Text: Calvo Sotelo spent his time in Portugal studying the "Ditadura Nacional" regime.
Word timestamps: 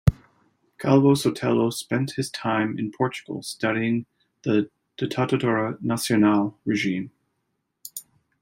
Calvo 0.79 1.13
Sotelo 1.13 1.71
spent 1.71 2.13
his 2.13 2.31
time 2.31 2.75
in 2.79 2.91
Portugal 2.91 3.43
studying 3.43 4.07
the 4.41 4.71
"Ditadura 4.97 5.79
Nacional" 5.79 6.57
regime. 6.65 7.11